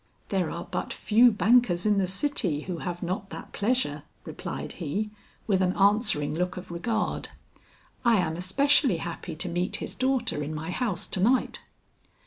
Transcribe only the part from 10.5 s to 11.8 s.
my house to night."